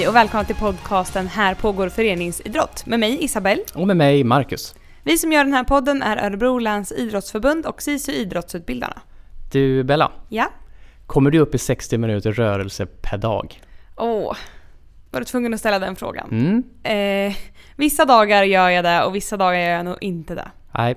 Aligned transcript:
Hej 0.00 0.08
och 0.08 0.14
välkomna 0.16 0.44
till 0.44 0.56
podcasten 0.56 1.28
Här 1.28 1.54
pågår 1.54 1.88
föreningsidrott 1.88 2.86
med 2.86 3.00
mig 3.00 3.24
Isabelle. 3.24 3.62
Och 3.74 3.86
med 3.86 3.96
mig 3.96 4.24
Marcus. 4.24 4.74
Vi 5.02 5.18
som 5.18 5.32
gör 5.32 5.44
den 5.44 5.52
här 5.52 5.64
podden 5.64 6.02
är 6.02 6.26
Örebro 6.26 6.58
läns 6.58 6.92
idrottsförbund 6.92 7.66
och 7.66 7.82
SISU 7.82 8.12
Idrottsutbildarna. 8.12 9.00
Du 9.52 9.84
Bella, 9.84 10.12
Ja? 10.28 10.46
kommer 11.06 11.30
du 11.30 11.38
upp 11.38 11.54
i 11.54 11.58
60 11.58 11.98
minuter 11.98 12.32
rörelse 12.32 12.86
per 12.86 13.18
dag? 13.18 13.60
Åh, 13.96 14.36
var 15.10 15.20
du 15.20 15.24
tvungen 15.26 15.54
att 15.54 15.60
ställa 15.60 15.78
den 15.78 15.96
frågan? 15.96 16.28
Mm? 16.30 17.28
Eh, 17.28 17.36
vissa 17.76 18.04
dagar 18.04 18.42
gör 18.42 18.68
jag 18.68 18.84
det 18.84 19.04
och 19.04 19.14
vissa 19.14 19.36
dagar 19.36 19.58
gör 19.58 19.70
jag 19.70 19.84
nog 19.84 19.96
inte 20.00 20.34
det. 20.34 20.50
Nej, 20.78 20.94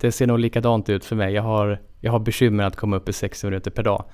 det 0.00 0.12
ser 0.12 0.26
nog 0.26 0.38
likadant 0.38 0.88
ut 0.88 1.04
för 1.04 1.16
mig. 1.16 1.34
Jag 1.34 1.42
har, 1.42 1.80
jag 2.00 2.12
har 2.12 2.18
bekymmer 2.18 2.64
att 2.64 2.76
komma 2.76 2.96
upp 2.96 3.08
i 3.08 3.12
60 3.12 3.46
minuter 3.46 3.70
per 3.70 3.82
dag. 3.82 4.04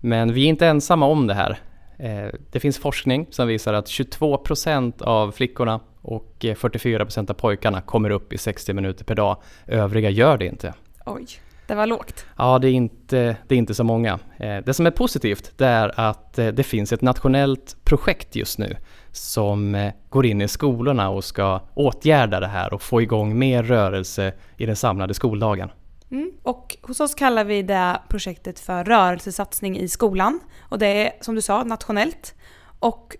Men 0.00 0.32
vi 0.32 0.44
är 0.44 0.48
inte 0.48 0.66
ensamma 0.66 1.06
om 1.06 1.26
det 1.26 1.34
här. 1.34 1.58
Eh, 2.02 2.28
det 2.50 2.60
finns 2.60 2.78
forskning 2.78 3.26
som 3.30 3.48
visar 3.48 3.74
att 3.74 3.86
22% 3.86 5.02
av 5.02 5.32
flickorna 5.32 5.80
och 6.00 6.44
eh, 6.44 6.54
44% 6.54 7.30
av 7.30 7.34
pojkarna 7.34 7.80
kommer 7.80 8.10
upp 8.10 8.32
i 8.32 8.38
60 8.38 8.72
minuter 8.72 9.04
per 9.04 9.14
dag. 9.14 9.36
Övriga 9.66 10.10
gör 10.10 10.38
det 10.38 10.46
inte. 10.46 10.74
Oj, 11.06 11.26
det 11.66 11.74
var 11.74 11.86
lågt. 11.86 12.26
Ja, 12.38 12.58
det 12.58 12.68
är 12.68 12.72
inte, 12.72 13.36
det 13.48 13.54
är 13.54 13.58
inte 13.58 13.74
så 13.74 13.84
många. 13.84 14.18
Eh, 14.38 14.56
Det 14.64 14.74
som 14.74 14.86
är 14.86 14.90
positivt 14.90 15.52
det 15.56 15.66
är 15.66 16.00
att 16.00 16.32
det 16.32 16.66
finns 16.66 16.92
ett 16.92 17.02
nationellt 17.02 17.76
projekt 17.84 18.36
just 18.36 18.58
nu 18.58 18.76
som 19.10 19.90
går 20.08 20.26
in 20.26 20.40
i 20.40 20.48
skolorna 20.48 21.10
och 21.10 21.24
ska 21.24 21.60
åtgärda 21.74 22.40
det 22.40 22.46
här 22.46 22.74
och 22.74 22.82
få 22.82 23.02
igång 23.02 23.38
mer 23.38 23.62
rörelse 23.62 24.32
i 24.56 24.66
den 24.66 24.76
samlade 24.76 25.14
skoldagen. 25.14 25.70
Mm. 26.12 26.32
Och 26.42 26.76
hos 26.82 27.00
oss 27.00 27.14
kallar 27.14 27.44
vi 27.44 27.62
det 27.62 28.00
projektet 28.08 28.60
för 28.60 28.84
rörelsesatsning 28.84 29.78
i 29.78 29.88
skolan. 29.88 30.40
Och 30.68 30.78
det 30.78 30.86
är 30.86 31.12
som 31.20 31.34
du 31.34 31.42
sa 31.42 31.64
nationellt. 31.64 32.34
Och 32.78 33.16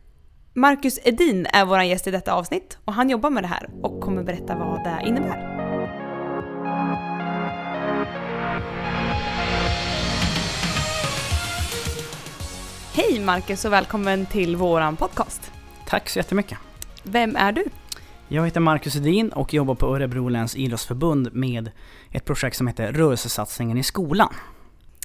Marcus 0.54 0.98
Edin 1.04 1.46
är 1.46 1.64
vår 1.64 1.82
gäst 1.82 2.06
i 2.06 2.10
detta 2.10 2.32
avsnitt 2.32 2.78
och 2.84 2.92
han 2.92 3.10
jobbar 3.10 3.30
med 3.30 3.42
det 3.42 3.48
här 3.48 3.70
och 3.82 4.00
kommer 4.00 4.22
berätta 4.22 4.56
vad 4.56 4.84
det 4.84 5.02
innebär. 5.06 5.52
Hej 12.94 13.20
Marcus 13.20 13.64
och 13.64 13.72
välkommen 13.72 14.26
till 14.26 14.56
våran 14.56 14.96
podcast. 14.96 15.52
Tack 15.86 16.08
så 16.08 16.18
jättemycket. 16.18 16.58
Vem 17.02 17.36
är 17.36 17.52
du? 17.52 17.64
Jag 18.32 18.44
heter 18.44 18.60
Marcus 18.60 18.96
Edin 18.96 19.28
och 19.28 19.54
jobbar 19.54 19.74
på 19.74 19.96
Örebro 19.96 20.28
läns 20.28 20.56
idrottsförbund 20.56 21.34
med 21.34 21.70
ett 22.10 22.24
projekt 22.24 22.56
som 22.56 22.66
heter 22.66 22.92
Rörelsesatsningen 22.92 23.78
i 23.78 23.82
skolan. 23.82 24.34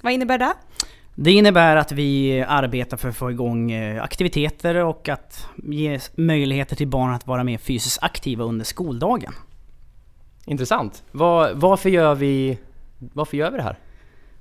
Vad 0.03 0.13
innebär 0.13 0.37
det? 0.37 0.53
Det 1.15 1.31
innebär 1.31 1.75
att 1.75 1.91
vi 1.91 2.41
arbetar 2.47 2.97
för 2.97 3.09
att 3.09 3.15
få 3.15 3.31
igång 3.31 3.71
eh, 3.71 4.03
aktiviteter 4.03 4.75
och 4.75 5.09
att 5.09 5.47
ge 5.55 5.99
möjligheter 6.15 6.75
till 6.75 6.87
barn 6.87 7.13
att 7.13 7.27
vara 7.27 7.43
mer 7.43 7.57
fysiskt 7.57 8.03
aktiva 8.03 8.43
under 8.43 8.65
skoldagen. 8.65 9.33
Intressant. 10.45 11.03
Var, 11.11 11.51
varför, 11.53 11.89
gör 11.89 12.15
vi, 12.15 12.57
varför 12.97 13.37
gör 13.37 13.51
vi 13.51 13.57
det 13.57 13.63
här? 13.63 13.77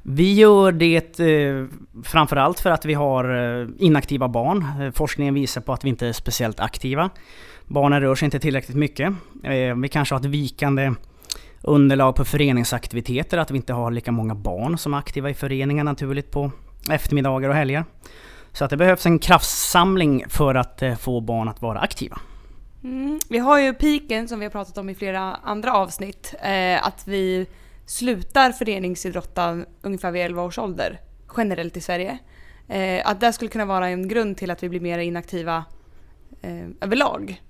Vi 0.09 0.35
gör 0.35 0.73
det 0.73 1.21
eh, 1.21 1.67
framförallt 2.05 2.61
för 2.61 2.71
att 2.71 2.85
vi 2.85 2.95
har 2.95 3.59
eh, 3.61 3.69
inaktiva 3.79 4.29
barn. 4.29 4.67
Eh, 4.81 4.91
forskningen 4.91 5.35
visar 5.35 5.61
på 5.61 5.73
att 5.73 5.85
vi 5.85 5.89
inte 5.89 6.07
är 6.07 6.13
speciellt 6.13 6.61
aktiva. 6.61 7.11
Barnen 7.65 8.01
rör 8.01 8.15
sig 8.15 8.27
inte 8.27 8.39
tillräckligt 8.39 8.77
mycket. 8.77 9.13
Eh, 9.45 9.77
vi 9.77 9.89
kanske 9.89 10.15
har 10.15 10.21
ett 10.21 10.27
vikande 10.27 10.95
underlag 11.63 12.17
på 12.17 12.25
föreningsaktiviteter, 12.25 13.39
att 13.39 13.51
vi 13.51 13.57
inte 13.57 13.73
har 13.73 13.91
lika 13.91 14.13
många 14.13 14.35
barn 14.35 14.79
som 14.79 14.95
är 14.95 14.99
aktiva 14.99 15.31
i 15.31 15.35
föreningar 15.35 15.85
naturligt 15.85 16.31
på 16.31 16.51
eftermiddagar 16.91 17.49
och 17.49 17.55
helger. 17.55 17.85
Så 18.53 18.65
att 18.65 18.71
det 18.71 18.77
behövs 18.77 19.07
en 19.07 19.19
kraftsamling 19.19 20.25
för 20.29 20.55
att 20.55 20.83
eh, 20.83 20.95
få 20.95 21.21
barn 21.21 21.49
att 21.49 21.63
vara 21.63 21.79
aktiva. 21.79 22.19
Mm. 22.85 23.21
Vi 23.29 23.39
har 23.39 23.61
ju 23.61 23.75
piken 23.75 24.29
som 24.29 24.39
vi 24.39 24.45
har 24.45 24.51
pratat 24.51 24.79
om 24.79 24.89
i 24.89 24.95
flera 24.95 25.35
andra 25.35 25.73
avsnitt. 25.75 26.35
Eh, 26.43 26.87
att 26.87 27.03
vi 27.09 27.47
slutar 27.87 28.53
föreningsidrotta 28.53 29.65
ungefär 29.83 30.11
vid 30.11 30.23
11 30.23 30.43
års 30.43 30.59
ålder 30.59 31.01
generellt 31.37 31.77
i 31.77 31.81
Sverige. 31.81 32.19
Eh, 32.69 33.09
att 33.09 33.21
det 33.21 33.33
skulle 33.33 33.51
kunna 33.51 33.65
vara 33.65 33.89
en 33.89 34.09
grund 34.09 34.37
till 34.37 34.51
att 34.51 34.63
vi 34.63 34.69
blir 34.69 34.81
mer 34.81 34.99
inaktiva 34.99 35.65
eh, 36.43 36.69
överlag 36.81 37.43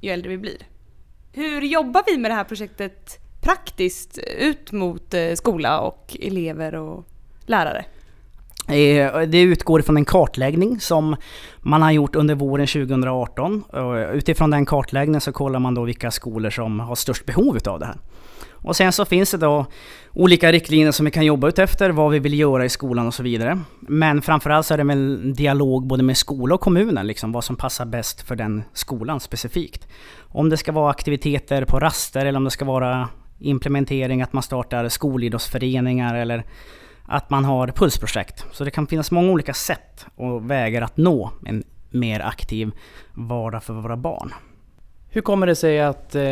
ju 0.00 0.10
äldre 0.10 0.30
vi 0.30 0.38
blir. 0.38 0.66
Hur 1.32 1.62
jobbar 1.62 2.02
vi 2.06 2.18
med 2.18 2.30
det 2.30 2.34
här 2.34 2.44
projektet 2.44 3.18
praktiskt 3.42 4.18
ut 4.18 4.72
mot 4.72 5.14
eh, 5.14 5.34
skola 5.34 5.80
och 5.80 6.16
elever 6.20 6.74
och 6.74 7.04
lärare? 7.46 7.84
Eh, 8.68 9.20
det 9.28 9.40
utgår 9.40 9.80
från 9.80 9.96
en 9.96 10.04
kartläggning 10.04 10.80
som 10.80 11.16
man 11.60 11.82
har 11.82 11.92
gjort 11.92 12.16
under 12.16 12.34
våren 12.34 12.66
2018. 12.66 13.64
Utifrån 14.12 14.50
den 14.50 14.66
kartläggningen 14.66 15.20
så 15.20 15.32
kollar 15.32 15.58
man 15.58 15.74
då 15.74 15.84
vilka 15.84 16.10
skolor 16.10 16.50
som 16.50 16.80
har 16.80 16.94
störst 16.94 17.26
behov 17.26 17.56
utav 17.56 17.80
det 17.80 17.86
här. 17.86 17.96
Och 18.64 18.76
sen 18.76 18.92
så 18.92 19.04
finns 19.04 19.30
det 19.30 19.36
då 19.36 19.66
olika 20.12 20.52
riktlinjer 20.52 20.92
som 20.92 21.04
vi 21.04 21.10
kan 21.10 21.24
jobba 21.24 21.48
ut 21.48 21.58
efter, 21.58 21.90
vad 21.90 22.10
vi 22.10 22.18
vill 22.18 22.38
göra 22.38 22.64
i 22.64 22.68
skolan 22.68 23.06
och 23.06 23.14
så 23.14 23.22
vidare. 23.22 23.60
Men 23.80 24.22
framförallt 24.22 24.66
så 24.66 24.74
är 24.74 24.78
det 24.78 24.84
väl 24.84 24.98
en 24.98 25.32
dialog 25.32 25.86
både 25.86 26.02
med 26.02 26.16
skola 26.16 26.54
och 26.54 26.60
kommunen, 26.60 27.06
liksom 27.06 27.32
vad 27.32 27.44
som 27.44 27.56
passar 27.56 27.84
bäst 27.84 28.22
för 28.22 28.36
den 28.36 28.62
skolan 28.72 29.20
specifikt. 29.20 29.88
Om 30.20 30.48
det 30.48 30.56
ska 30.56 30.72
vara 30.72 30.90
aktiviteter 30.90 31.64
på 31.64 31.80
raster 31.80 32.26
eller 32.26 32.36
om 32.36 32.44
det 32.44 32.50
ska 32.50 32.64
vara 32.64 33.08
implementering, 33.38 34.22
att 34.22 34.32
man 34.32 34.42
startar 34.42 34.88
skolidrottsföreningar 34.88 36.14
eller 36.14 36.44
att 37.06 37.30
man 37.30 37.44
har 37.44 37.66
pulsprojekt. 37.68 38.46
Så 38.52 38.64
det 38.64 38.70
kan 38.70 38.86
finnas 38.86 39.10
många 39.10 39.32
olika 39.32 39.54
sätt 39.54 40.06
och 40.14 40.50
vägar 40.50 40.82
att 40.82 40.96
nå 40.96 41.30
en 41.46 41.64
mer 41.90 42.20
aktiv 42.20 42.70
vardag 43.12 43.62
för 43.62 43.74
våra 43.74 43.96
barn. 43.96 44.32
Hur 45.08 45.20
kommer 45.20 45.46
det 45.46 45.54
sig 45.54 45.80
att 45.80 46.14
eh, 46.14 46.22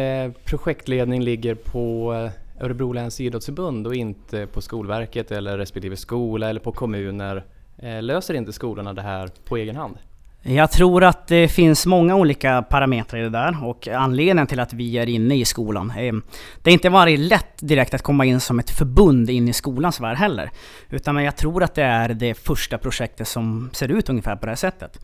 projektledning 0.44 1.22
ligger 1.22 1.54
på 1.54 2.14
eh, 2.14 2.64
Örebro 2.64 2.92
läns 2.92 3.20
idrottsförbund 3.20 3.86
och 3.86 3.94
inte 3.94 4.46
på 4.46 4.60
Skolverket 4.60 5.30
eller 5.30 5.58
respektive 5.58 5.96
skola 5.96 6.50
eller 6.50 6.60
på 6.60 6.72
kommuner? 6.72 7.44
Eh, 7.78 8.02
löser 8.02 8.34
inte 8.34 8.52
skolorna 8.52 8.92
det 8.92 9.02
här 9.02 9.30
på 9.44 9.56
egen 9.56 9.76
hand? 9.76 9.96
Jag 10.44 10.70
tror 10.70 11.04
att 11.04 11.26
det 11.26 11.48
finns 11.48 11.86
många 11.86 12.16
olika 12.16 12.62
parametrar 12.62 13.20
i 13.20 13.22
det 13.22 13.30
där 13.30 13.64
och 13.64 13.88
anledningen 13.88 14.46
till 14.46 14.60
att 14.60 14.72
vi 14.72 14.98
är 14.98 15.08
inne 15.08 15.36
i 15.36 15.44
skolan. 15.44 15.90
Eh, 15.90 16.14
det 16.62 16.70
är 16.70 16.72
inte 16.72 16.88
varit 16.88 17.18
lätt 17.18 17.58
direkt 17.60 17.94
att 17.94 18.02
komma 18.02 18.24
in 18.24 18.40
som 18.40 18.58
ett 18.58 18.70
förbund 18.70 19.30
in 19.30 19.48
i 19.48 19.52
skolans 19.52 20.00
värld 20.00 20.16
heller. 20.16 20.50
Utan 20.90 21.24
jag 21.24 21.36
tror 21.36 21.62
att 21.62 21.74
det 21.74 21.82
är 21.82 22.08
det 22.08 22.34
första 22.34 22.78
projektet 22.78 23.28
som 23.28 23.70
ser 23.72 23.88
ut 23.88 24.08
ungefär 24.08 24.36
på 24.36 24.46
det 24.46 24.50
här 24.50 24.56
sättet. 24.56 24.98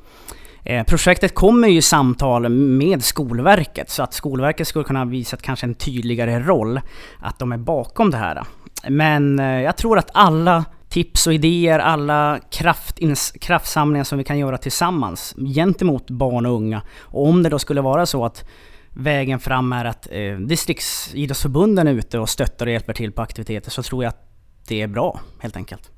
Eh, 0.65 0.85
projektet 0.85 1.35
kommer 1.35 1.69
ju 1.69 1.79
i 1.79 1.83
samtal 1.83 2.49
med 2.49 3.05
Skolverket 3.05 3.91
så 3.91 4.03
att 4.03 4.15
Skolverket 4.15 4.69
skulle 4.69 4.85
kunna 4.85 5.05
visa 5.05 5.37
kanske 5.37 5.67
en 5.67 5.75
tydligare 5.75 6.41
roll 6.41 6.81
att 7.21 7.39
de 7.39 7.53
är 7.53 7.59
bakom 7.59 8.11
det 8.11 8.17
här. 8.17 8.43
Men 8.89 9.39
eh, 9.39 9.63
jag 9.63 9.77
tror 9.77 9.99
att 9.99 10.11
alla 10.15 10.65
tips 10.99 11.27
och 11.27 11.35
idéer, 11.35 11.79
alla 11.79 12.39
kraftins- 12.51 13.39
kraftsamlingar 13.39 14.05
som 14.05 14.19
vi 14.19 14.25
kan 14.25 14.39
göra 14.39 14.59
tillsammans 14.59 15.35
gentemot 15.55 16.11
barn 16.11 16.47
och 16.47 16.53
unga. 16.53 16.83
Och 17.01 17.27
om 17.29 17.43
det 17.43 17.49
då 17.49 17.59
skulle 17.59 17.81
vara 17.81 18.07
så 18.07 18.25
att 18.25 18.45
vägen 18.91 19.39
fram 19.39 19.73
är 19.73 19.85
att 19.85 20.09
eh, 20.11 20.37
distriktsidrottsförbunden 20.37 21.89
är 21.89 21.93
ute 21.93 22.19
och 22.19 22.29
stöttar 22.29 22.67
och 22.67 22.73
hjälper 22.73 22.93
till 22.93 23.13
på 23.13 23.23
aktiviteter 23.23 23.71
så 23.71 23.83
tror 23.83 24.05
jag 24.05 24.09
att 24.09 24.29
det 24.69 24.83
är 24.83 24.87
bra 24.87 25.21
helt 25.41 25.57
enkelt. 25.57 25.91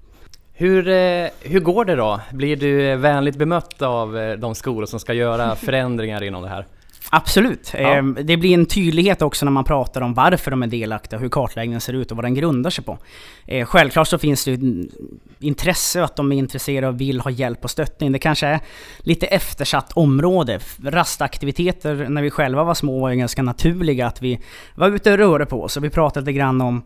Hur, 0.53 0.89
eh, 0.89 1.29
hur 1.41 1.61
går 1.61 1.85
det 1.85 1.97
då? 1.97 2.21
Blir 2.33 2.57
du 2.57 2.97
vänligt 2.97 3.37
bemött 3.37 3.83
av 3.83 4.19
eh, 4.19 4.37
de 4.37 4.55
skolor 4.55 4.87
som 4.87 5.01
ska 5.01 5.13
göra 5.13 5.57
förändringar 5.57 6.23
inom 6.23 6.43
det 6.43 6.49
här? 6.49 6.67
Absolut. 7.13 7.73
Ja. 7.75 7.97
Eh, 7.97 8.05
Det 8.05 8.37
blir 8.37 8.55
en 8.55 8.67
tydlighet 8.67 9.23
också 9.23 9.45
när 9.45 9.53
man 9.53 9.65
pratar 9.65 10.01
om 10.01 10.15
varför 10.15 10.51
de 10.51 10.63
är 10.63 10.67
delaktiga, 10.67 11.19
hur 11.19 11.29
kartläggningen 11.29 11.81
ser 11.81 11.93
ut 11.93 12.11
och 12.11 12.17
vad 12.17 12.25
den 12.25 12.35
grundar 12.35 12.71
sig 12.71 12.85
på. 12.85 12.99
Eh, 13.47 13.67
Självklart 13.67 14.09
så 14.09 14.19
finns 14.19 14.45
det 14.45 14.59
intresse 15.41 15.99
och 15.99 16.05
att 16.05 16.17
de 16.17 16.33
är 16.33 16.37
intresserade 16.37 16.89
och 16.89 17.01
vill 17.01 17.21
ha 17.21 17.31
hjälp 17.31 17.65
och 17.65 17.71
stöttning. 17.71 18.13
Det 18.13 18.19
kanske 18.19 18.47
är 18.47 18.61
lite 18.99 19.27
eftersatt 19.27 19.93
område. 19.93 20.61
Rastaktiviteter 20.85 22.07
när 22.09 22.23
vi 22.23 22.31
själva 22.31 22.65
var 22.65 22.75
små 22.75 23.01
var 23.01 23.11
ju 23.11 23.17
ganska 23.17 23.43
naturliga 23.43 24.07
att 24.07 24.23
vi 24.23 24.41
var 24.75 24.89
ute 24.91 25.13
och 25.13 25.19
rörde 25.19 25.47
på 25.47 25.63
oss. 25.63 25.77
Och 25.77 25.85
vi 25.85 25.91
pratade 25.91 26.27
lite 26.27 26.39
grann 26.39 26.61
om 26.61 26.83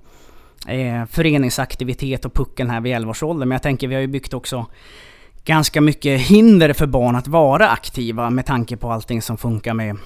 eh, 0.68 1.04
föreningsaktivitet 1.10 2.24
och 2.24 2.34
pucken 2.34 2.70
här 2.70 2.80
vid 2.80 2.94
11-årsåldern. 2.94 3.48
Men 3.48 3.54
jag 3.56 3.62
tänker 3.62 3.88
vi 3.88 3.94
har 3.94 4.00
ju 4.02 4.06
byggt 4.06 4.34
också 4.34 4.66
ganska 5.44 5.80
mycket 5.80 6.20
hinder 6.20 6.72
för 6.72 6.86
barn 6.86 7.16
att 7.16 7.28
vara 7.28 7.68
aktiva 7.68 8.30
med 8.30 8.46
tanke 8.46 8.76
på 8.76 8.92
allting 8.92 9.22
som 9.22 9.36
funkar 9.36 9.74
med 9.74 9.96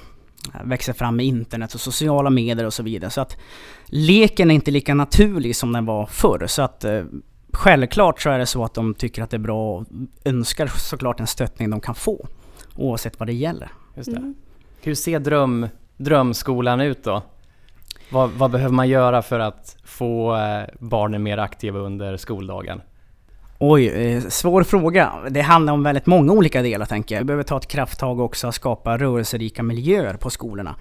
växer 0.64 0.92
fram 0.92 1.16
med 1.16 1.26
internet 1.26 1.74
och 1.74 1.80
sociala 1.80 2.30
medier 2.30 2.66
och 2.66 2.74
så 2.74 2.82
vidare. 2.82 3.10
Så 3.10 3.20
att 3.20 3.36
leken 3.86 4.50
är 4.50 4.54
inte 4.54 4.70
lika 4.70 4.94
naturlig 4.94 5.56
som 5.56 5.72
den 5.72 5.86
var 5.86 6.06
förr. 6.06 6.46
Så 6.46 6.62
att 6.62 6.84
eh, 6.84 7.04
självklart 7.52 8.20
så 8.20 8.30
är 8.30 8.38
det 8.38 8.46
så 8.46 8.64
att 8.64 8.74
de 8.74 8.94
tycker 8.94 9.22
att 9.22 9.30
det 9.30 9.36
är 9.36 9.38
bra 9.38 9.76
och 9.76 9.86
önskar 10.24 10.66
såklart 10.66 11.20
en 11.20 11.26
stöttning 11.26 11.70
de 11.70 11.80
kan 11.80 11.94
få. 11.94 12.26
Oavsett 12.76 13.18
vad 13.18 13.28
det 13.28 13.32
gäller. 13.32 13.72
Just 13.96 14.10
det. 14.10 14.16
Mm. 14.16 14.34
Hur 14.82 14.94
ser 14.94 15.20
dröm, 15.20 15.68
drömskolan 15.96 16.80
ut 16.80 17.04
då? 17.04 17.22
Vad, 18.10 18.30
vad 18.30 18.50
behöver 18.50 18.74
man 18.74 18.88
göra 18.88 19.22
för 19.22 19.40
att 19.40 19.76
få 19.84 20.36
eh, 20.36 20.62
barnen 20.78 21.22
mer 21.22 21.38
aktiva 21.38 21.78
under 21.78 22.16
skoldagen? 22.16 22.80
Oj, 23.60 23.88
eh, 23.88 24.22
svår 24.22 24.62
fråga. 24.62 25.12
Det 25.30 25.40
handlar 25.40 25.72
om 25.72 25.82
väldigt 25.82 26.06
många 26.06 26.32
olika 26.32 26.62
delar 26.62 26.86
tänker 26.86 27.14
jag. 27.14 27.20
Vi 27.22 27.24
behöver 27.24 27.42
ta 27.42 27.56
ett 27.56 27.68
krafttag 27.68 28.20
också 28.20 28.46
och 28.46 28.54
skapa 28.54 28.98
rörelserika 28.98 29.62
miljöer 29.62 30.14
på 30.14 30.30
skolorna. 30.30 30.74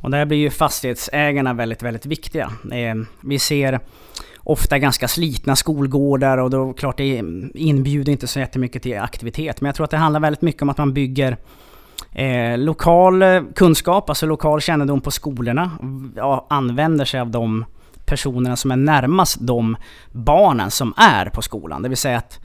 Och 0.00 0.10
där 0.10 0.24
blir 0.24 0.38
ju 0.38 0.50
fastighetsägarna 0.50 1.52
väldigt, 1.54 1.82
väldigt 1.82 2.06
viktiga. 2.06 2.52
Eh, 2.72 2.94
vi 3.20 3.38
ser 3.38 3.80
ofta 4.38 4.78
ganska 4.78 5.08
slitna 5.08 5.56
skolgårdar 5.56 6.38
och 6.38 6.50
då 6.50 6.72
klart 6.72 6.96
det 6.96 7.22
inbjuder 7.54 8.12
inte 8.12 8.26
så 8.26 8.38
jättemycket 8.38 8.82
till 8.82 8.98
aktivitet. 8.98 9.60
Men 9.60 9.66
jag 9.66 9.74
tror 9.74 9.84
att 9.84 9.90
det 9.90 9.96
handlar 9.96 10.20
väldigt 10.20 10.42
mycket 10.42 10.62
om 10.62 10.70
att 10.70 10.78
man 10.78 10.94
bygger 10.94 11.36
eh, 12.12 12.58
lokal 12.58 13.22
eh, 13.22 13.42
kunskap, 13.54 14.08
alltså 14.08 14.26
lokal 14.26 14.60
kännedom 14.60 15.00
på 15.00 15.10
skolorna. 15.10 15.70
Ja, 16.16 16.46
använder 16.50 17.04
sig 17.04 17.20
av 17.20 17.30
de 17.30 17.64
personerna 18.10 18.56
som 18.56 18.70
är 18.70 18.76
närmast 18.76 19.38
de 19.40 19.76
barnen 20.12 20.70
som 20.70 20.94
är 20.96 21.26
på 21.26 21.42
skolan. 21.42 21.82
Det 21.82 21.88
vill 21.88 21.98
säga 21.98 22.18
att 22.18 22.40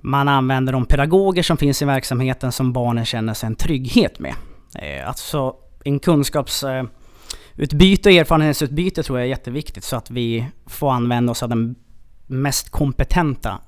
man 0.00 0.28
använder 0.28 0.72
de 0.72 0.84
pedagoger 0.84 1.42
som 1.42 1.56
finns 1.56 1.82
i 1.82 1.84
verksamheten 1.84 2.52
som 2.52 2.72
barnen 2.72 3.04
känner 3.04 3.34
sig 3.34 3.46
en 3.46 3.54
trygghet 3.54 4.18
med. 4.18 4.34
Eh, 4.74 5.08
alltså 5.08 5.54
en 5.84 5.98
kunskapsutbyte 5.98 8.10
eh, 8.10 8.14
och 8.14 8.20
erfarenhetsutbyte 8.20 9.02
tror 9.02 9.18
jag 9.18 9.26
är 9.26 9.30
jätteviktigt 9.30 9.84
så 9.84 9.96
att 9.96 10.10
vi 10.10 10.46
får 10.66 10.92
använda 10.92 11.30
oss 11.30 11.42
av 11.42 11.48
den 11.48 11.74
mest 12.26 12.70
kompetenta 12.70 13.58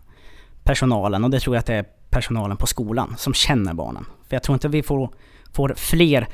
personalen 0.63 1.25
och 1.25 1.31
det 1.31 1.41
tror 1.41 1.57
jag 1.57 1.61
att 1.61 1.67
det 1.67 1.75
är 1.75 1.85
personalen 2.11 2.57
på 2.57 2.67
skolan 2.67 3.15
som 3.19 3.35
känner 3.35 3.75
barnen. 3.75 4.05
För 4.29 4.37
jag 4.37 4.43
tror 4.43 4.55
inte 4.55 4.69
vi 4.69 4.83
får, 4.83 5.11
får 5.53 5.75
fler 5.77 6.29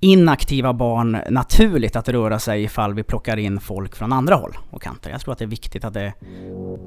inaktiva 0.00 0.72
barn 0.72 1.18
naturligt 1.30 1.96
att 1.96 2.08
röra 2.08 2.38
sig 2.38 2.62
ifall 2.62 2.94
vi 2.94 3.02
plockar 3.02 3.36
in 3.36 3.60
folk 3.60 3.96
från 3.96 4.12
andra 4.12 4.34
håll 4.34 4.58
och 4.70 4.82
kanter. 4.82 5.10
Jag 5.10 5.20
tror 5.20 5.32
att 5.32 5.38
det 5.38 5.44
är 5.44 5.46
viktigt 5.46 5.84
att 5.84 5.94
det 5.94 6.00
är 6.00 6.12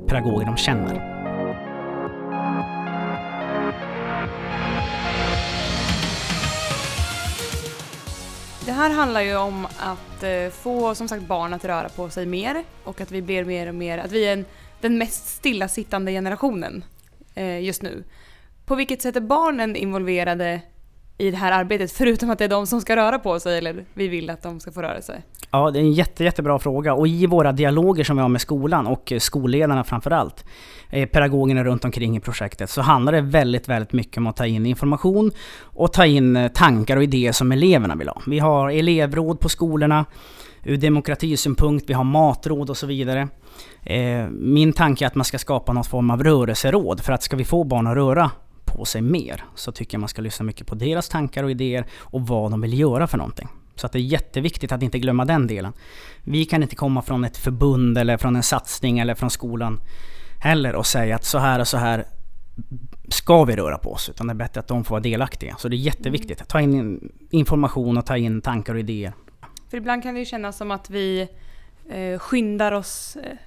pedagoger 0.08 0.46
de 0.46 0.58
känner. 0.58 0.94
Det 8.66 8.72
här 8.72 8.90
handlar 8.90 9.22
ju 9.22 9.36
om 9.36 9.66
att 9.66 10.24
eh, 10.24 10.50
få 10.52 10.96
som 10.96 11.08
sagt 11.08 11.28
barn 11.28 11.54
att 11.54 11.66
röra 11.66 11.90
på 11.90 12.10
sig 12.10 12.26
mer 12.26 12.64
och 12.84 13.02
att 13.02 13.12
vi 13.12 13.22
blir 13.22 13.46
mer 13.46 13.68
och 13.68 13.76
mer, 13.76 13.98
att 13.98 14.12
vi 14.12 14.26
är 14.26 14.34
en, 14.34 14.46
den 14.82 14.98
mest 14.98 15.28
stillasittande 15.28 16.12
generationen 16.12 16.84
eh, 17.36 17.60
just 17.60 17.82
nu. 17.82 18.04
På 18.66 18.76
vilket 18.76 19.02
sätt 19.02 19.16
är 19.16 19.22
barnen 19.22 19.76
involverade 19.76 20.62
i 21.18 21.32
det 21.32 21.38
här 21.38 21.52
arbetet, 21.52 21.92
förutom 21.92 22.30
att 22.30 22.38
det 22.40 22.46
är 22.46 22.50
de 22.50 22.68
som 22.68 22.82
ska 22.82 22.96
röra 22.96 23.20
på 23.20 23.40
sig 23.40 23.58
eller 23.58 23.86
vi 23.94 24.08
vill 24.08 24.30
att 24.30 24.42
de 24.42 24.60
ska 24.60 24.72
få 24.72 24.82
röra 24.82 25.02
sig? 25.02 25.24
Ja, 25.52 25.72
det 25.72 25.80
är 25.80 25.84
en 25.84 25.94
jätte, 25.94 26.24
jättebra 26.24 26.60
fråga 26.60 26.94
och 26.94 27.08
i 27.08 27.26
våra 27.26 27.52
dialoger 27.52 28.04
som 28.04 28.16
vi 28.16 28.22
har 28.22 28.30
med 28.30 28.42
skolan 28.42 28.88
och 28.88 29.12
eh, 29.12 29.20
skolledarna 29.20 29.84
framförallt, 29.84 30.46
eh, 30.90 31.10
pedagogerna 31.10 31.64
runt 31.64 31.86
omkring 31.86 32.18
i 32.18 32.20
projektet, 32.20 32.70
så 32.70 32.82
handlar 32.82 33.12
det 33.12 33.22
väldigt, 33.22 33.70
väldigt 33.70 33.94
mycket 33.94 34.18
om 34.18 34.28
att 34.28 34.36
ta 34.36 34.46
in 34.46 34.66
information 34.66 35.32
och 35.62 35.94
ta 35.94 36.06
in 36.06 36.36
eh, 36.36 36.52
tankar 36.52 36.98
och 36.98 37.04
idéer 37.04 37.32
som 37.32 37.52
eleverna 37.52 37.96
vill 37.96 38.08
ha. 38.08 38.22
Vi 38.28 38.40
har 38.40 38.70
elevråd 38.70 39.40
på 39.40 39.50
skolorna, 39.50 40.06
ur 40.64 40.78
demokratisynpunkt, 40.78 41.90
vi 41.90 41.94
har 41.94 42.04
matråd 42.04 42.70
och 42.70 42.78
så 42.78 42.88
vidare. 42.88 43.28
Min 44.32 44.74
tanke 44.74 45.06
är 45.06 45.08
att 45.08 45.16
man 45.16 45.26
ska 45.26 45.40
skapa 45.40 45.74
någon 45.74 45.84
form 45.84 46.12
av 46.12 46.24
rörelseråd 46.24 47.02
för 47.02 47.14
att 47.14 47.24
ska 47.24 47.36
vi 47.36 47.46
få 47.46 47.64
barn 47.64 47.88
att 47.88 47.96
röra 47.96 48.32
på 48.74 48.86
sig 48.86 49.02
mer 49.02 49.44
så 49.56 49.72
tycker 49.72 49.96
jag 49.96 50.00
man 50.00 50.10
ska 50.10 50.22
lyssna 50.22 50.46
mycket 50.46 50.68
på 50.68 50.76
deras 50.76 51.10
tankar 51.10 51.44
och 51.44 51.52
idéer 51.52 51.86
och 52.00 52.28
vad 52.28 52.52
de 52.52 52.62
vill 52.62 52.80
göra 52.80 53.08
för 53.08 53.18
någonting. 53.18 53.48
Så 53.76 53.86
att 53.86 53.92
det 53.92 54.00
är 54.00 54.02
jätteviktigt 54.02 54.72
att 54.72 54.84
inte 54.84 55.00
glömma 55.00 55.26
den 55.26 55.48
delen. 55.48 55.74
Vi 56.24 56.46
kan 56.46 56.64
inte 56.64 56.76
komma 56.76 57.02
från 57.02 57.24
ett 57.24 57.38
förbund 57.38 57.98
eller 57.98 58.18
från 58.18 58.36
en 58.36 58.44
satsning 58.44 59.00
eller 59.00 59.16
från 59.16 59.30
skolan 59.30 59.80
heller 60.40 60.76
och 60.76 60.86
säga 60.86 61.16
att 61.16 61.26
så 61.26 61.38
här 61.38 61.60
och 61.60 61.68
så 61.68 61.78
här 61.78 62.06
ska 63.08 63.44
vi 63.44 63.56
röra 63.56 63.78
på 63.78 63.92
oss. 63.92 64.10
Utan 64.10 64.28
det 64.28 64.34
är 64.34 64.36
bättre 64.36 64.60
att 64.60 64.68
de 64.68 64.84
får 64.84 64.96
vara 64.96 65.02
delaktiga. 65.02 65.56
Så 65.58 65.68
det 65.68 65.76
är 65.76 65.78
jätteviktigt. 65.78 66.42
att 66.42 66.50
Ta 66.50 66.62
in 66.62 67.12
information 67.30 67.98
och 67.98 68.06
ta 68.06 68.18
in 68.18 68.42
tankar 68.42 68.74
och 68.74 68.80
idéer. 68.80 69.14
För 69.70 69.78
ibland 69.78 70.04
kan 70.04 70.14
det 70.14 70.20
ju 70.20 70.26
kännas 70.26 70.58
som 70.58 70.72
att 70.72 70.90
vi 70.90 71.28
eh, 71.90 72.20
skyndar 72.20 72.72
oss 72.72 73.16
eh, 73.24 73.38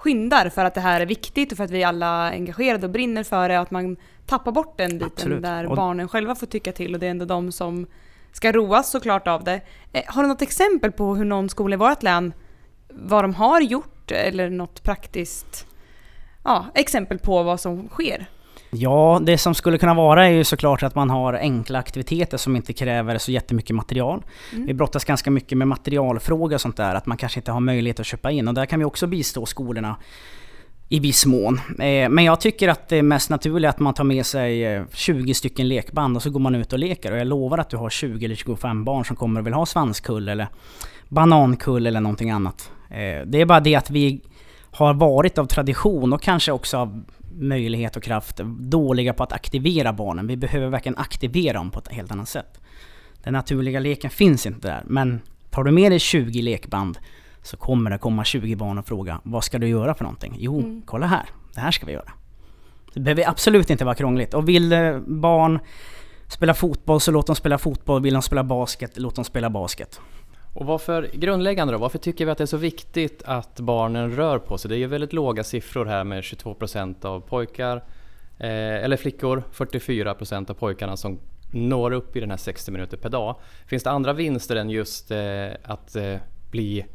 skyndar 0.00 0.48
för 0.48 0.64
att 0.64 0.74
det 0.74 0.80
här 0.80 1.00
är 1.00 1.06
viktigt 1.06 1.52
och 1.52 1.56
för 1.56 1.64
att 1.64 1.70
vi 1.70 1.84
alla 1.84 2.06
är 2.06 2.32
engagerade 2.32 2.86
och 2.86 2.92
brinner 2.92 3.24
för 3.24 3.48
det 3.48 3.56
och 3.56 3.62
att 3.62 3.70
man 3.70 3.96
tappar 4.26 4.52
bort 4.52 4.78
den 4.78 4.90
biten 4.90 5.06
Absolut. 5.06 5.42
där 5.42 5.66
och 5.66 5.76
barnen 5.76 6.08
själva 6.08 6.34
får 6.34 6.46
tycka 6.46 6.72
till 6.72 6.94
och 6.94 7.00
det 7.00 7.06
är 7.06 7.10
ändå 7.10 7.24
de 7.24 7.52
som 7.52 7.86
ska 8.32 8.52
roas 8.52 8.90
såklart 8.90 9.28
av 9.28 9.44
det. 9.44 9.60
Eh, 9.92 10.02
har 10.06 10.22
du 10.22 10.28
något 10.28 10.42
exempel 10.42 10.92
på 10.92 11.14
hur 11.14 11.24
någon 11.24 11.48
skola 11.48 11.74
i 11.74 11.76
vårt 11.76 12.02
län, 12.02 12.32
vad 12.88 13.24
de 13.24 13.34
har 13.34 13.60
gjort 13.60 14.10
eller 14.10 14.50
något 14.50 14.82
praktiskt 14.82 15.66
ja, 16.44 16.66
exempel 16.74 17.18
på 17.18 17.42
vad 17.42 17.60
som 17.60 17.88
sker? 17.88 18.26
Ja, 18.70 19.20
det 19.22 19.38
som 19.38 19.54
skulle 19.54 19.78
kunna 19.78 19.94
vara 19.94 20.26
är 20.26 20.30
ju 20.30 20.44
såklart 20.44 20.82
att 20.82 20.94
man 20.94 21.10
har 21.10 21.32
enkla 21.32 21.78
aktiviteter 21.78 22.36
som 22.36 22.56
inte 22.56 22.72
kräver 22.72 23.18
så 23.18 23.32
jättemycket 23.32 23.76
material. 23.76 24.22
Mm. 24.52 24.66
Vi 24.66 24.74
brottas 24.74 25.04
ganska 25.04 25.30
mycket 25.30 25.58
med 25.58 25.68
materialfrågor 25.68 26.54
och 26.54 26.60
sånt 26.60 26.76
där, 26.76 26.94
att 26.94 27.06
man 27.06 27.16
kanske 27.16 27.40
inte 27.40 27.52
har 27.52 27.60
möjlighet 27.60 28.00
att 28.00 28.06
köpa 28.06 28.30
in 28.30 28.48
och 28.48 28.54
där 28.54 28.66
kan 28.66 28.78
vi 28.78 28.84
också 28.84 29.06
bistå 29.06 29.46
skolorna 29.46 29.96
i 30.88 31.00
viss 31.00 31.26
mån. 31.26 31.60
Eh, 31.68 32.08
men 32.08 32.24
jag 32.24 32.40
tycker 32.40 32.68
att 32.68 32.88
det 32.88 32.96
är 32.96 33.02
mest 33.02 33.30
naturligt 33.30 33.70
att 33.70 33.78
man 33.78 33.94
tar 33.94 34.04
med 34.04 34.26
sig 34.26 34.84
20 34.92 35.30
eh, 35.30 35.34
stycken 35.34 35.68
lekband 35.68 36.16
och 36.16 36.22
så 36.22 36.30
går 36.30 36.40
man 36.40 36.54
ut 36.54 36.72
och 36.72 36.78
leker. 36.78 37.12
Och 37.12 37.18
jag 37.18 37.26
lovar 37.26 37.58
att 37.58 37.70
du 37.70 37.76
har 37.76 37.90
20 37.90 38.24
eller 38.24 38.34
25 38.34 38.84
barn 38.84 39.04
som 39.04 39.16
kommer 39.16 39.40
och 39.40 39.46
vill 39.46 39.54
ha 39.54 39.66
svanskull 39.66 40.28
eller 40.28 40.48
banankull 41.08 41.86
eller 41.86 42.00
någonting 42.00 42.30
annat. 42.30 42.70
Eh, 42.90 43.26
det 43.26 43.40
är 43.40 43.44
bara 43.44 43.60
det 43.60 43.74
att 43.74 43.90
vi 43.90 44.20
har 44.70 44.94
varit 44.94 45.38
av 45.38 45.46
tradition 45.46 46.12
och 46.12 46.22
kanske 46.22 46.52
också 46.52 46.76
av 46.76 47.04
möjlighet 47.32 47.96
och 47.96 48.02
kraft 48.02 48.36
dåliga 48.58 49.12
på 49.12 49.22
att 49.22 49.32
aktivera 49.32 49.92
barnen. 49.92 50.26
Vi 50.26 50.36
behöver 50.36 50.68
verkligen 50.68 50.98
aktivera 50.98 51.52
dem 51.52 51.70
på 51.70 51.78
ett 51.78 51.88
helt 51.88 52.12
annat 52.12 52.28
sätt. 52.28 52.60
Den 53.22 53.32
naturliga 53.32 53.80
leken 53.80 54.10
finns 54.10 54.46
inte 54.46 54.68
där, 54.68 54.82
men 54.86 55.20
tar 55.50 55.64
du 55.64 55.70
med 55.70 55.92
dig 55.92 55.98
20 55.98 56.42
lekband 56.42 56.98
så 57.42 57.56
kommer 57.56 57.90
det 57.90 57.98
komma 57.98 58.24
20 58.24 58.56
barn 58.56 58.78
och 58.78 58.86
fråga 58.86 59.20
vad 59.22 59.44
ska 59.44 59.58
du 59.58 59.68
göra 59.68 59.94
för 59.94 60.04
någonting? 60.04 60.36
Jo, 60.38 60.60
mm. 60.60 60.82
kolla 60.86 61.06
här, 61.06 61.26
det 61.54 61.60
här 61.60 61.70
ska 61.70 61.86
vi 61.86 61.92
göra. 61.92 62.12
Det 62.94 63.00
behöver 63.00 63.28
absolut 63.28 63.70
inte 63.70 63.84
vara 63.84 63.94
krångligt. 63.94 64.34
Och 64.34 64.48
vill 64.48 64.72
eh, 64.72 64.98
barn 64.98 65.58
spela 66.28 66.54
fotboll 66.54 67.00
så 67.00 67.10
låt 67.10 67.26
dem 67.26 67.36
spela 67.36 67.58
fotboll. 67.58 68.02
Vill 68.02 68.12
de 68.12 68.22
spela 68.22 68.44
basket, 68.44 68.98
låt 68.98 69.14
dem 69.14 69.24
spela 69.24 69.50
basket. 69.50 70.00
Och 70.52 70.66
varför, 70.66 71.10
grundläggande 71.12 71.72
då, 71.72 71.78
varför 71.78 71.98
tycker 71.98 72.24
vi 72.24 72.30
att 72.30 72.38
det 72.38 72.44
är 72.44 72.46
så 72.46 72.56
viktigt 72.56 73.22
att 73.24 73.60
barnen 73.60 74.16
rör 74.16 74.38
på 74.38 74.58
sig? 74.58 74.68
Det 74.68 74.76
är 74.76 74.78
ju 74.78 74.86
väldigt 74.86 75.12
låga 75.12 75.44
siffror 75.44 75.86
här 75.86 76.04
med 76.04 76.22
22% 76.22 77.04
av 77.04 77.20
pojkar, 77.20 77.76
eh, 78.38 78.84
eller 78.84 78.96
flickor, 78.96 79.42
44% 79.52 80.50
av 80.50 80.54
pojkarna 80.54 80.96
som 80.96 81.18
når 81.50 81.90
upp 81.90 82.16
i 82.16 82.20
den 82.20 82.30
här 82.30 82.36
60 82.36 82.70
minuter 82.70 82.96
per 82.96 83.08
dag. 83.08 83.36
Finns 83.66 83.82
det 83.82 83.90
andra 83.90 84.12
vinster 84.12 84.56
än 84.56 84.70
just 84.70 85.10
eh, 85.10 85.48
att 85.62 85.96
eh, 85.96 86.16
bli 86.50 86.86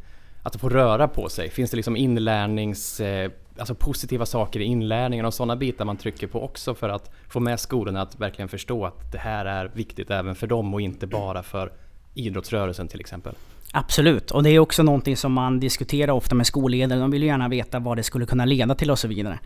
att 0.44 0.56
få 0.56 0.70
röra 0.70 1.08
på 1.08 1.30
sig? 1.30 1.50
Finns 1.50 1.72
det 1.72 1.76
liksom 1.76 1.96
inlärnings, 1.96 3.00
eh, 3.00 3.32
alltså 3.58 3.76
positiva 3.76 4.26
saker 4.26 4.60
i 4.60 4.64
inlärningen 4.64 5.26
och 5.26 5.34
sådana 5.34 5.56
bitar 5.56 5.86
man 5.86 5.98
trycker 5.98 6.28
på 6.28 6.44
också 6.44 6.76
för 6.76 6.90
att 6.90 7.12
få 7.28 7.40
med 7.40 7.60
skolorna 7.60 8.02
att 8.02 8.20
verkligen 8.20 8.50
förstå 8.50 8.86
att 8.86 9.12
det 9.12 9.18
här 9.18 9.46
är 9.46 9.72
viktigt 9.74 10.12
även 10.12 10.36
för 10.36 10.48
dem 10.48 10.74
och 10.74 10.82
inte 10.82 11.08
bara 11.08 11.44
för 11.44 11.72
idrottsrörelsen 12.16 12.88
till 12.88 13.00
exempel? 13.00 13.36
Absolut, 13.78 14.32
och 14.32 14.44
det 14.44 14.50
är 14.50 14.60
också 14.60 14.84
någonting 14.84 15.18
som 15.18 15.34
man 15.34 15.60
diskuterar 15.60 16.14
ofta 16.14 16.36
med 16.36 16.48
skolledare. 16.48 17.00
De 17.00 17.12
vill 17.12 17.22
ju 17.22 17.28
gärna 17.28 17.48
veta 17.48 17.80
vad 17.80 17.98
det 17.98 18.04
skulle 18.04 18.26
kunna 18.26 18.46
leda 18.46 18.76
till 18.76 18.92
och 18.92 19.00
så 19.00 19.08
vidare. 19.08 19.40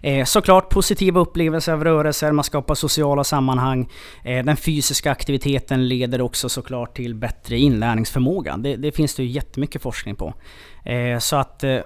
Eh, 0.00 0.24
såklart 0.24 0.68
positiva 0.68 1.20
upplevelser 1.20 1.72
av 1.72 1.84
rörelser, 1.84 2.32
man 2.32 2.44
skapar 2.44 2.74
sociala 2.74 3.24
sammanhang. 3.24 3.88
Eh, 4.24 4.44
den 4.44 4.56
fysiska 4.56 5.10
aktiviteten 5.10 5.88
leder 5.88 6.20
också 6.20 6.48
såklart 6.48 6.96
till 6.96 7.14
bättre 7.14 7.58
inlärningsförmåga. 7.58 8.56
Det, 8.56 8.76
det 8.76 8.92
finns 8.92 9.14
det 9.14 9.22
ju 9.22 9.28
jättemycket 9.28 9.82
forskning 9.82 10.16
på. 10.16 10.34
Eh, 10.84 11.18
så 11.18 11.36
att 11.36 11.64
eh, 11.64 11.78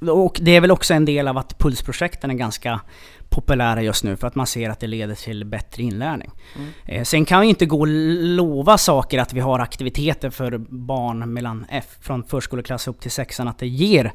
och 0.00 0.38
det 0.42 0.56
är 0.56 0.60
väl 0.60 0.70
också 0.70 0.94
en 0.94 1.04
del 1.04 1.28
av 1.28 1.38
att 1.38 1.58
Pulsprojekten 1.58 2.30
är 2.30 2.34
ganska 2.34 2.80
populära 3.28 3.82
just 3.82 4.04
nu 4.04 4.16
för 4.16 4.26
att 4.26 4.34
man 4.34 4.46
ser 4.46 4.70
att 4.70 4.80
det 4.80 4.86
leder 4.86 5.14
till 5.14 5.44
bättre 5.44 5.82
inlärning. 5.82 6.30
Mm. 6.56 6.70
Eh, 6.84 7.04
sen 7.04 7.24
kan 7.24 7.40
vi 7.40 7.46
inte 7.46 7.66
gå 7.66 7.80
och 7.80 7.86
lova 7.86 8.78
saker 8.78 9.18
att 9.18 9.32
vi 9.32 9.40
har 9.40 9.58
aktiviteter 9.58 10.30
för 10.30 10.58
barn 10.68 11.32
mellan 11.32 11.66
F, 11.70 11.84
från 12.00 12.24
förskoleklass 12.24 12.88
upp 12.88 13.00
till 13.00 13.10
sexan, 13.10 13.48
att 13.48 13.58
det 13.58 13.68
ger 13.68 14.12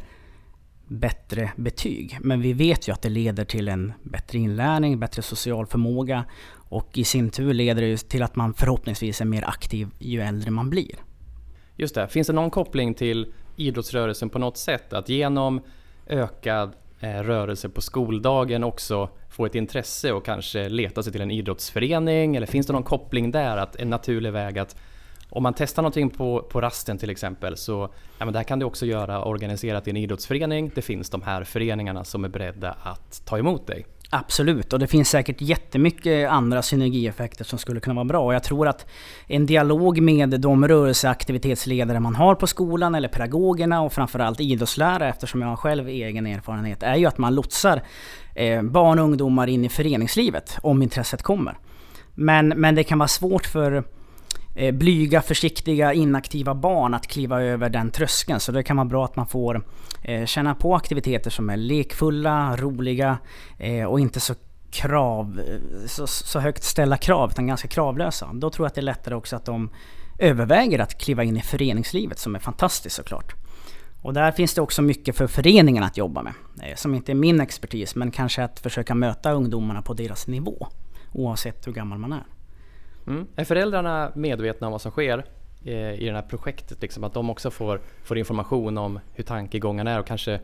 bättre 0.87 1.51
betyg. 1.55 2.17
Men 2.21 2.41
vi 2.41 2.53
vet 2.53 2.87
ju 2.87 2.93
att 2.93 3.01
det 3.01 3.09
leder 3.09 3.45
till 3.45 3.67
en 3.67 3.93
bättre 4.03 4.37
inlärning, 4.37 4.99
bättre 4.99 5.21
social 5.21 5.67
förmåga 5.67 6.23
och 6.53 6.97
i 6.97 7.03
sin 7.03 7.29
tur 7.29 7.53
leder 7.53 7.81
det 7.81 8.09
till 8.09 8.23
att 8.23 8.35
man 8.35 8.53
förhoppningsvis 8.53 9.21
är 9.21 9.25
mer 9.25 9.49
aktiv 9.49 9.89
ju 9.99 10.21
äldre 10.21 10.51
man 10.51 10.69
blir. 10.69 10.95
Just 11.77 11.95
det. 11.95 12.07
Finns 12.07 12.27
det 12.27 12.33
någon 12.33 12.51
koppling 12.51 12.93
till 12.93 13.33
idrottsrörelsen 13.55 14.29
på 14.29 14.39
något 14.39 14.57
sätt? 14.57 14.93
Att 14.93 15.09
genom 15.09 15.61
ökad 16.07 16.73
eh, 16.99 17.09
rörelse 17.09 17.69
på 17.69 17.81
skoldagen 17.81 18.63
också 18.63 19.09
få 19.29 19.45
ett 19.45 19.55
intresse 19.55 20.11
och 20.11 20.25
kanske 20.25 20.69
leta 20.69 21.03
sig 21.03 21.11
till 21.11 21.21
en 21.21 21.31
idrottsförening? 21.31 22.35
Eller 22.35 22.47
finns 22.47 22.67
det 22.67 22.73
någon 22.73 22.83
koppling 22.83 23.31
där? 23.31 23.57
Att 23.57 23.75
en 23.75 23.89
naturlig 23.89 24.31
väg 24.31 24.59
att 24.59 24.75
om 25.29 25.43
man 25.43 25.53
testar 25.53 25.81
någonting 25.81 26.09
på, 26.09 26.41
på 26.41 26.61
rasten 26.61 26.97
till 26.97 27.09
exempel 27.09 27.57
så 27.57 27.89
ja, 28.17 28.25
men 28.25 28.33
det 28.33 28.39
här 28.39 28.43
kan 28.43 28.59
du 28.59 28.65
också 28.65 28.85
göra 28.85 29.25
organiserat 29.25 29.87
i 29.87 29.89
en 29.89 29.97
idrottsförening. 29.97 30.71
Det 30.75 30.81
finns 30.81 31.09
de 31.09 31.21
här 31.21 31.43
föreningarna 31.43 32.03
som 32.03 32.23
är 32.25 32.29
beredda 32.29 32.75
att 32.83 33.25
ta 33.25 33.37
emot 33.37 33.67
dig. 33.67 33.85
Absolut, 34.15 34.73
och 34.73 34.79
det 34.79 34.87
finns 34.87 35.09
säkert 35.09 35.41
jättemycket 35.41 36.29
andra 36.29 36.61
synergieffekter 36.61 37.45
som 37.45 37.59
skulle 37.59 37.79
kunna 37.79 37.93
vara 37.93 38.05
bra. 38.05 38.25
Och 38.25 38.33
jag 38.33 38.43
tror 38.43 38.67
att 38.67 38.85
en 39.27 39.45
dialog 39.45 40.01
med 40.01 40.29
de 40.29 40.67
rörelseaktivitetsledare 40.67 41.99
man 41.99 42.15
har 42.15 42.35
på 42.35 42.47
skolan, 42.47 42.95
eller 42.95 43.07
pedagogerna 43.07 43.81
och 43.81 43.93
framförallt 43.93 44.39
idrottslärare, 44.39 45.09
eftersom 45.09 45.41
jag 45.41 45.47
har 45.47 45.55
själv 45.55 45.87
egen 45.87 46.27
erfarenhet, 46.27 46.83
är 46.83 46.95
ju 46.95 47.05
att 47.05 47.17
man 47.17 47.35
lotsar 47.35 47.81
eh, 48.35 48.61
barn 48.61 48.99
och 48.99 49.05
ungdomar 49.05 49.47
in 49.47 49.65
i 49.65 49.69
föreningslivet 49.69 50.57
om 50.61 50.81
intresset 50.81 51.21
kommer. 51.21 51.57
Men, 52.13 52.47
men 52.47 52.75
det 52.75 52.83
kan 52.83 52.99
vara 52.99 53.07
svårt 53.07 53.45
för 53.45 53.83
Eh, 54.55 54.71
blyga, 54.71 55.21
försiktiga, 55.21 55.93
inaktiva 55.93 56.55
barn 56.55 56.93
att 56.93 57.07
kliva 57.07 57.41
över 57.41 57.69
den 57.69 57.91
tröskeln. 57.91 58.39
Så 58.39 58.51
det 58.51 58.63
kan 58.63 58.77
vara 58.77 58.85
bra 58.85 59.05
att 59.05 59.15
man 59.15 59.27
får 59.27 59.65
eh, 60.01 60.25
känna 60.25 60.55
på 60.55 60.75
aktiviteter 60.75 61.29
som 61.29 61.49
är 61.49 61.57
lekfulla, 61.57 62.57
roliga 62.57 63.17
eh, 63.57 63.85
och 63.85 63.99
inte 63.99 64.19
så 64.19 64.33
krav, 64.71 65.41
så, 65.87 66.07
så 66.07 66.39
högt 66.39 66.63
ställa 66.63 66.97
krav, 66.97 67.29
utan 67.31 67.47
ganska 67.47 67.67
kravlösa. 67.67 68.29
Då 68.33 68.49
tror 68.49 68.65
jag 68.65 68.67
att 68.69 68.75
det 68.75 68.81
är 68.81 68.83
lättare 68.83 69.15
också 69.15 69.35
att 69.35 69.45
de 69.45 69.69
överväger 70.19 70.79
att 70.79 70.97
kliva 70.97 71.23
in 71.23 71.37
i 71.37 71.41
föreningslivet 71.41 72.19
som 72.19 72.35
är 72.35 72.39
fantastiskt 72.39 72.95
såklart. 72.95 73.35
Och 74.01 74.13
där 74.13 74.31
finns 74.31 74.53
det 74.53 74.61
också 74.61 74.81
mycket 74.81 75.15
för 75.17 75.27
föreningen 75.27 75.83
att 75.83 75.97
jobba 75.97 76.21
med. 76.21 76.33
Som 76.75 76.95
inte 76.95 77.11
är 77.11 77.15
min 77.15 77.41
expertis, 77.41 77.95
men 77.95 78.11
kanske 78.11 78.43
att 78.43 78.59
försöka 78.59 78.95
möta 78.95 79.31
ungdomarna 79.31 79.81
på 79.81 79.93
deras 79.93 80.27
nivå. 80.27 80.67
Oavsett 81.11 81.67
hur 81.67 81.71
gammal 81.71 81.97
man 81.97 82.13
är. 82.13 82.23
Mm. 83.07 83.27
Är 83.35 83.43
föräldrarna 83.43 84.11
medvetna 84.15 84.67
om 84.67 84.71
vad 84.71 84.81
som 84.81 84.91
sker 84.91 85.25
eh, 85.65 85.93
i 85.93 86.05
det 86.05 86.13
här 86.13 86.21
projektet? 86.21 86.81
Liksom, 86.81 87.03
att 87.03 87.13
de 87.13 87.29
också 87.29 87.51
får, 87.51 87.81
får 88.03 88.17
information 88.17 88.77
om 88.77 88.99
hur 89.13 89.23
tankegångarna 89.23 89.91
är 89.91 89.99
och 89.99 90.07
kanske 90.07 90.39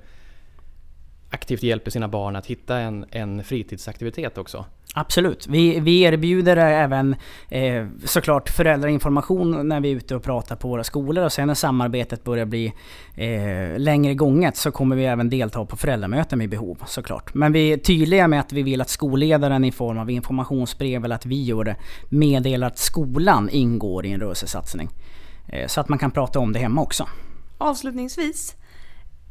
aktivt 1.29 1.63
hjälper 1.63 1.91
sina 1.91 2.07
barn 2.07 2.35
att 2.35 2.45
hitta 2.45 2.77
en, 2.77 3.05
en 3.11 3.43
fritidsaktivitet 3.43 4.37
också? 4.37 4.65
Absolut. 4.93 5.47
Vi, 5.47 5.79
vi 5.79 6.01
erbjuder 6.01 6.57
även 6.57 7.15
eh, 7.49 7.87
såklart 8.05 8.49
föräldrainformation 8.49 9.67
när 9.67 9.79
vi 9.79 9.91
är 9.91 9.95
ute 9.95 10.15
och 10.15 10.23
pratar 10.23 10.55
på 10.55 10.67
våra 10.67 10.83
skolor 10.83 11.25
och 11.25 11.31
sen 11.33 11.47
när 11.47 11.53
samarbetet 11.53 12.23
börjar 12.23 12.45
bli 12.45 12.73
eh, 13.15 13.79
längre 13.79 14.13
gånget 14.13 14.57
så 14.57 14.71
kommer 14.71 14.95
vi 14.95 15.05
även 15.05 15.29
delta 15.29 15.65
på 15.65 15.77
föräldramöten 15.77 16.39
vid 16.39 16.49
behov 16.49 16.83
såklart. 16.87 17.33
Men 17.33 17.51
vi 17.51 17.73
är 17.73 17.77
tydliga 17.77 18.27
med 18.27 18.39
att 18.39 18.53
vi 18.53 18.63
vill 18.63 18.81
att 18.81 18.89
skolledaren 18.89 19.65
i 19.65 19.71
form 19.71 19.97
av 19.97 20.09
informationsbrev 20.09 21.05
eller 21.05 21.15
att 21.15 21.25
vi 21.25 21.43
gör 21.43 21.63
det 21.63 21.75
meddelar 22.09 22.67
att 22.67 22.77
skolan 22.77 23.49
ingår 23.49 24.05
i 24.05 24.11
en 24.11 24.19
rörelsesatsning. 24.19 24.89
Eh, 25.47 25.67
så 25.67 25.81
att 25.81 25.89
man 25.89 25.99
kan 25.99 26.11
prata 26.11 26.39
om 26.39 26.53
det 26.53 26.59
hemma 26.59 26.81
också. 26.81 27.07
Avslutningsvis, 27.57 28.55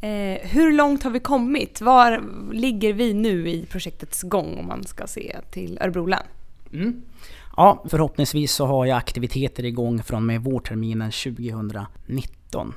Eh, 0.00 0.48
hur 0.48 0.72
långt 0.72 1.02
har 1.02 1.10
vi 1.10 1.20
kommit? 1.20 1.80
Var 1.80 2.22
ligger 2.52 2.92
vi 2.92 3.14
nu 3.14 3.48
i 3.48 3.66
projektets 3.66 4.22
gång 4.22 4.58
om 4.58 4.66
man 4.66 4.84
ska 4.84 5.06
se 5.06 5.36
till 5.50 5.78
Örebro 5.80 6.06
län? 6.06 6.22
Mm. 6.72 7.02
Ja, 7.56 7.84
förhoppningsvis 7.88 8.52
så 8.52 8.66
har 8.66 8.86
jag 8.86 8.98
aktiviteter 8.98 9.64
igång 9.64 10.02
från 10.02 10.16
och 10.16 10.22
med 10.22 10.44
vårterminen 10.44 11.10
2019. 11.10 12.74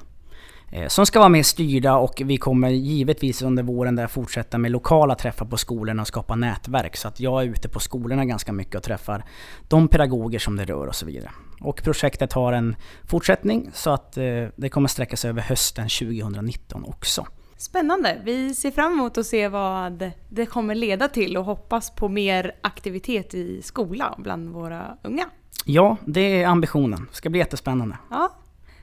Eh, 0.71 0.87
som 0.87 1.05
ska 1.05 1.19
vara 1.19 1.29
mer 1.29 1.43
styrda 1.43 1.95
och 1.95 2.21
vi 2.25 2.37
kommer 2.37 2.69
givetvis 2.69 3.41
under 3.41 3.63
våren 3.63 3.95
där 3.95 4.07
fortsätta 4.07 4.57
med 4.57 4.71
lokala 4.71 5.15
träffar 5.15 5.45
på 5.45 5.57
skolorna 5.57 6.01
och 6.01 6.07
skapa 6.07 6.35
nätverk. 6.35 6.97
Så 6.97 7.07
att 7.07 7.19
jag 7.19 7.43
är 7.43 7.47
ute 7.47 7.69
på 7.69 7.79
skolorna 7.79 8.25
ganska 8.25 8.53
mycket 8.53 8.75
och 8.75 8.83
träffar 8.83 9.23
de 9.67 9.87
pedagoger 9.87 10.39
som 10.39 10.55
det 10.55 10.65
rör 10.65 10.87
och 10.87 10.95
så 10.95 11.05
vidare. 11.05 11.31
Och 11.61 11.83
projektet 11.83 12.33
har 12.33 12.53
en 12.53 12.75
fortsättning 13.07 13.69
så 13.73 13.89
att 13.89 14.17
eh, 14.17 14.23
det 14.55 14.69
kommer 14.69 14.87
sträcka 14.87 15.17
sig 15.17 15.29
över 15.29 15.41
hösten 15.41 15.89
2019 15.89 16.85
också. 16.85 17.25
Spännande! 17.57 18.21
Vi 18.23 18.55
ser 18.55 18.71
fram 18.71 18.93
emot 18.93 19.17
att 19.17 19.25
se 19.25 19.47
vad 19.47 20.11
det 20.29 20.45
kommer 20.45 20.75
leda 20.75 21.07
till 21.07 21.37
och 21.37 21.45
hoppas 21.45 21.95
på 21.95 22.09
mer 22.09 22.55
aktivitet 22.61 23.33
i 23.33 23.61
skolan 23.61 24.13
bland 24.17 24.49
våra 24.49 24.97
unga. 25.03 25.25
Ja, 25.65 25.97
det 26.05 26.41
är 26.41 26.47
ambitionen. 26.47 27.07
Det 27.09 27.15
ska 27.15 27.29
bli 27.29 27.39
jättespännande. 27.39 27.97
Ja, 28.09 28.31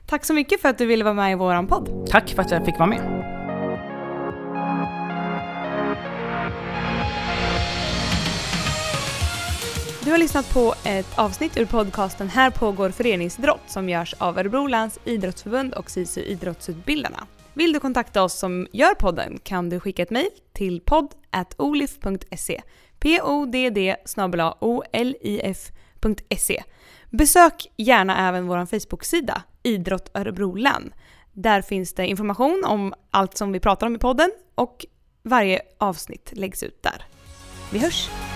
Tack 0.09 0.25
så 0.25 0.33
mycket 0.33 0.61
för 0.61 0.69
att 0.69 0.77
du 0.77 0.85
ville 0.85 1.03
vara 1.03 1.13
med 1.13 1.31
i 1.31 1.35
våran 1.35 1.67
podd. 1.67 2.07
Tack 2.09 2.29
för 2.29 2.41
att 2.41 2.51
jag 2.51 2.65
fick 2.65 2.79
vara 2.79 2.89
med. 2.89 2.99
Du 10.03 10.11
har 10.11 10.17
lyssnat 10.17 10.53
på 10.53 10.75
ett 10.85 11.19
avsnitt 11.19 11.57
ur 11.57 11.65
podcasten 11.65 12.29
Här 12.29 12.49
pågår 12.51 12.89
föreningsidrott 12.89 13.61
som 13.67 13.89
görs 13.89 14.15
av 14.17 14.37
Örebro 14.37 14.67
läns 14.67 14.99
idrottsförbund 15.03 15.73
och 15.73 15.91
SISU 15.91 16.21
Idrottsutbildarna. 16.21 17.27
Vill 17.53 17.73
du 17.73 17.79
kontakta 17.79 18.23
oss 18.23 18.33
som 18.33 18.67
gör 18.71 18.93
podden 18.93 19.39
kan 19.43 19.69
du 19.69 19.79
skicka 19.79 20.03
ett 20.03 20.09
mejl 20.09 20.29
till 20.53 20.81
podd.olif.se 20.81 22.61
podd 22.99 23.95
olif.se 26.05 26.63
Besök 27.09 27.71
gärna 27.77 28.27
även 28.27 28.47
vår 28.47 28.65
Facebook-sida 28.65 29.43
Idrott 29.63 30.11
Örebro 30.13 30.55
län. 30.55 30.93
Där 31.33 31.61
finns 31.61 31.93
det 31.93 32.07
information 32.07 32.63
om 32.65 32.93
allt 33.11 33.37
som 33.37 33.51
vi 33.51 33.59
pratar 33.59 33.87
om 33.87 33.95
i 33.95 33.99
podden 33.99 34.31
och 34.55 34.85
varje 35.23 35.61
avsnitt 35.77 36.29
läggs 36.33 36.63
ut 36.63 36.83
där. 36.83 37.05
Vi 37.71 37.79
hörs! 37.79 38.28